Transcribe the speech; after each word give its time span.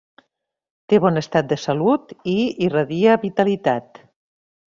Té 0.93 0.99
bon 1.03 1.21
estat 1.21 1.51
de 1.51 1.57
salut 1.65 2.15
i 2.33 2.35
irradia 2.69 3.19
vitalitat. 3.27 4.03